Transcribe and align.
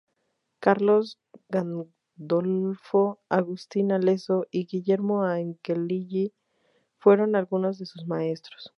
Carlos 0.59 1.19
Gandolfo, 1.51 3.19
Agustín 3.29 3.91
Alezzo 3.91 4.47
y 4.49 4.65
Guillermo 4.65 5.23
Angelelli 5.25 6.33
fueron 6.97 7.35
algunos 7.35 7.77
de 7.77 7.85
sus 7.85 8.07
maestros. 8.07 8.67